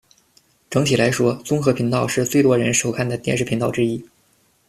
[0.67, 4.03] 整体来说，综合频道是最多人收看的电视频道之一。